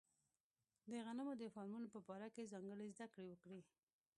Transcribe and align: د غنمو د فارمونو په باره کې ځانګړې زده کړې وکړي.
د 0.91 0.93
غنمو 1.05 1.33
د 1.37 1.43
فارمونو 1.53 1.87
په 1.93 1.99
باره 2.07 2.27
کې 2.33 2.51
ځانګړې 2.51 2.91
زده 2.95 3.05
کړې 3.13 3.25
وکړي. 3.27 3.59